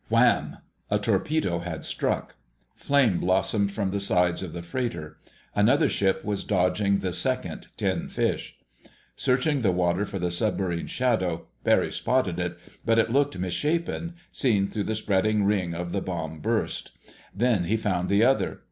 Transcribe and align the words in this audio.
WHAMM! 0.09 0.57
A 0.89 0.97
torpedo 0.97 1.59
had 1.59 1.85
struck. 1.85 2.33
Flame 2.73 3.19
blossomed 3.19 3.71
from 3.71 3.91
the 3.91 3.99
sides 3.99 4.41
of 4.41 4.51
the 4.51 4.63
freighter. 4.63 5.19
Another 5.53 5.87
ship 5.87 6.25
was 6.25 6.43
dodging 6.43 6.97
the 6.97 7.13
second 7.13 7.67
"tin 7.77 8.09
fish." 8.09 8.57
Searching 9.15 9.61
the 9.61 9.71
water 9.71 10.03
for 10.07 10.17
the 10.17 10.31
submarines' 10.31 10.89
shadows, 10.89 11.41
Barry 11.63 11.91
spotted 11.91 12.37
one, 12.39 12.55
but 12.83 12.97
it 12.97 13.11
looked 13.11 13.37
misshapen, 13.37 14.15
seen 14.31 14.65
through 14.67 14.85
the 14.85 14.95
spreading 14.95 15.43
ring 15.45 15.75
of 15.75 15.91
the 15.91 16.01
bomb 16.01 16.39
burst. 16.39 16.93
Then 17.35 17.65
he 17.65 17.77
found 17.77 18.09
the 18.09 18.23
other. 18.25 18.59